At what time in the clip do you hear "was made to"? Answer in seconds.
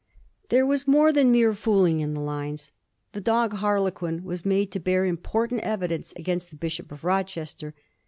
4.23-4.79